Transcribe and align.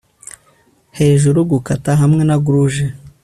hejuru, 0.97 1.39
gukata 1.51 1.91
hamwe 2.01 2.21
na 2.29 2.37
grouge 2.45 2.85